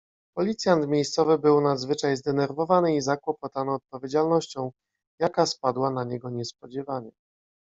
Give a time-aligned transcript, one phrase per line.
[0.37, 4.71] "Policjant miejscowy był nadzwyczaj zdenerwowany i zakłopotany odpowiedzialnością,
[5.19, 7.11] jaka spadła na niego niespodziewanie."